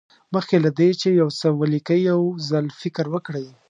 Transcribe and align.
مخکې 0.33 0.57
له 0.65 0.69
دې 0.79 0.89
چې 1.01 1.07
یو 1.21 1.29
څه 1.39 1.47
ولیکئ 1.61 1.99
یو 2.11 2.21
ځل 2.49 2.65
فکر 2.81 3.05
وکړئ. 3.13 3.47